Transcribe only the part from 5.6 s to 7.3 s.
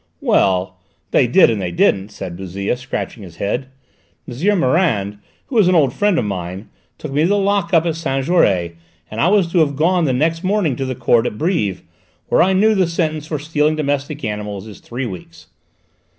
an old friend of mine, took me to